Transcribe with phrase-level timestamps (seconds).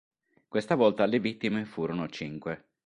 [0.47, 2.69] Questa volta le vittime furono cinque.